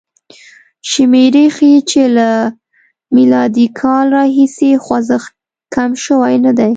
[0.91, 2.29] شمېرې ښيي چې له
[3.13, 3.15] م
[3.79, 5.31] کال راهیسې خوځښت
[5.75, 6.69] کم شوی نه دی.